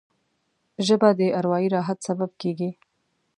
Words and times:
ژبه 0.85 1.09
د 1.19 1.21
اروايي 1.39 1.67
راحت 1.75 1.97
سبب 2.07 2.31
کېږي 2.41 2.69